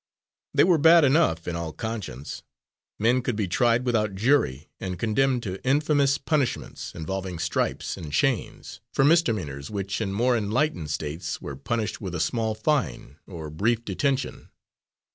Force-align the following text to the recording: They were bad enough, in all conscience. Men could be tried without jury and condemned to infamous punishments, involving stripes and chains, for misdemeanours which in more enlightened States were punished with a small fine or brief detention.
They 0.55 0.63
were 0.63 0.79
bad 0.79 1.05
enough, 1.05 1.47
in 1.47 1.55
all 1.55 1.73
conscience. 1.73 2.41
Men 2.97 3.21
could 3.21 3.35
be 3.35 3.47
tried 3.47 3.85
without 3.85 4.15
jury 4.15 4.71
and 4.79 4.97
condemned 4.97 5.43
to 5.43 5.63
infamous 5.63 6.17
punishments, 6.17 6.91
involving 6.95 7.37
stripes 7.37 7.97
and 7.97 8.11
chains, 8.11 8.81
for 8.91 9.05
misdemeanours 9.05 9.69
which 9.69 10.01
in 10.01 10.11
more 10.11 10.35
enlightened 10.35 10.89
States 10.89 11.39
were 11.39 11.55
punished 11.55 12.01
with 12.01 12.15
a 12.15 12.19
small 12.19 12.55
fine 12.55 13.17
or 13.27 13.51
brief 13.51 13.85
detention. 13.85 14.49